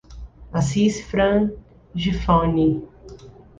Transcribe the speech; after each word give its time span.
Assis 0.51 0.89
Fran 1.09 1.51
Gifone 1.95 2.65